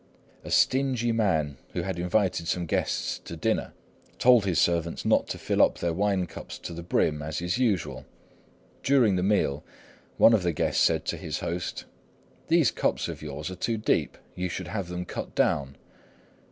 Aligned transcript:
A 0.43 0.49
stingy 0.49 1.11
man, 1.11 1.57
who 1.73 1.83
had 1.83 1.99
invited 1.99 2.47
some 2.47 2.65
guests 2.65 3.19
to 3.19 3.37
dinner, 3.37 3.71
told 4.17 4.45
his 4.45 4.57
servant 4.57 5.05
not 5.05 5.27
to 5.27 5.37
fill 5.37 5.61
up 5.61 5.77
their 5.77 5.93
wine 5.93 6.25
cups 6.25 6.57
to 6.57 6.73
the 6.73 6.81
brim, 6.81 7.21
as 7.21 7.39
is 7.39 7.59
usual. 7.59 8.07
During 8.81 9.15
the 9.15 9.21
meal, 9.21 9.63
one 10.17 10.33
of 10.33 10.41
the 10.41 10.53
guests 10.53 10.83
said 10.83 11.05
to 11.05 11.17
his 11.17 11.41
host, 11.41 11.85
"These 12.47 12.71
cups 12.71 13.07
of 13.09 13.21
yours 13.21 13.51
are 13.51 13.55
too 13.55 13.77
deep; 13.77 14.17
you 14.33 14.49
should 14.49 14.69
have 14.69 14.87
them 14.87 15.05
cut 15.05 15.35
down." 15.35 15.75